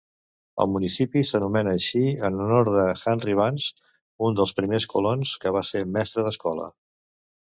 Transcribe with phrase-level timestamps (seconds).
[0.63, 1.99] El municipi s'anomena així
[2.29, 3.85] en honor de Henry Vance,
[4.29, 6.67] un dels primers colons que va ser mestre d'escola.